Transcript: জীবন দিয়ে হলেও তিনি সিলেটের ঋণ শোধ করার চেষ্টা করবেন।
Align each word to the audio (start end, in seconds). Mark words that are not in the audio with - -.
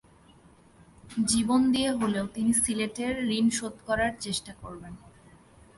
জীবন 1.25 1.61
দিয়ে 1.71 1.91
হলেও 1.91 2.25
তিনি 2.27 2.51
সিলেটের 2.53 3.15
ঋণ 3.29 3.45
শোধ 3.49 3.75
করার 3.85 4.11
চেষ্টা 4.19 4.51
করবেন। 4.61 4.93